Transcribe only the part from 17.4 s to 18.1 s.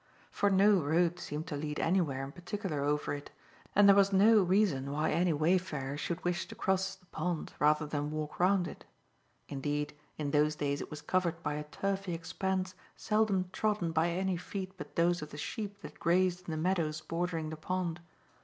the pond.